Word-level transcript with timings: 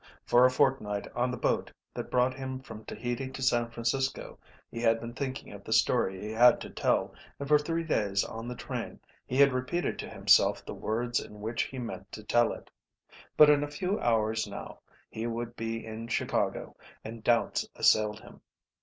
For 0.25 0.45
a 0.47 0.49
fortnight 0.49 1.05
on 1.15 1.29
the 1.29 1.37
boat 1.37 1.71
that 1.93 2.09
brought 2.09 2.33
him 2.33 2.59
from 2.59 2.83
Tahiti 2.85 3.29
to 3.29 3.41
San 3.43 3.69
Francisco 3.69 4.39
he 4.71 4.79
had 4.79 4.99
been 4.99 5.13
thinking 5.13 5.53
of 5.53 5.63
the 5.63 5.71
story 5.71 6.19
he 6.19 6.31
had 6.31 6.59
to 6.61 6.71
tell, 6.71 7.13
and 7.37 7.47
for 7.47 7.59
three 7.59 7.83
days 7.83 8.23
on 8.23 8.47
the 8.47 8.55
train 8.55 8.99
he 9.27 9.37
had 9.37 9.53
repeated 9.53 9.99
to 9.99 10.09
himself 10.09 10.65
the 10.65 10.73
words 10.73 11.19
in 11.19 11.39
which 11.39 11.61
he 11.61 11.77
meant 11.77 12.11
to 12.13 12.23
tell 12.23 12.51
it. 12.51 12.71
But 13.37 13.51
in 13.51 13.63
a 13.63 13.69
few 13.69 13.99
hours 13.99 14.47
now 14.47 14.79
he 15.07 15.27
would 15.27 15.55
be 15.55 15.85
in 15.85 16.07
Chicago, 16.07 16.75
and 17.05 17.23
doubts 17.23 17.67
assailed 17.75 18.21
him. 18.21 18.41